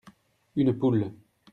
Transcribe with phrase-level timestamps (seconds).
[0.55, 1.13] Une poule.